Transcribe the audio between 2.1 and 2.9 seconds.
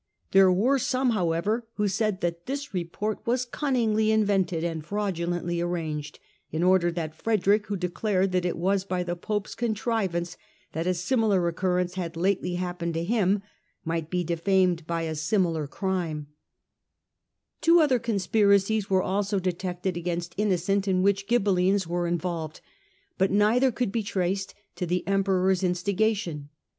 that this